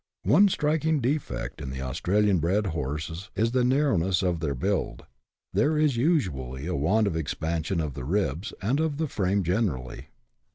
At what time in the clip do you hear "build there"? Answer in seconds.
4.65-5.77